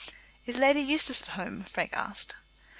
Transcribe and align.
"Is 0.47 0.57
Lady 0.57 0.79
Eustace 0.81 1.21
at 1.21 1.27
home?" 1.27 1.63
Frank 1.63 1.93
asked. 1.93 2.35